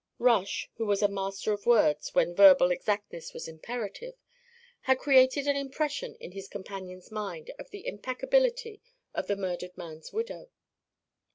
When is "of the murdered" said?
9.13-9.77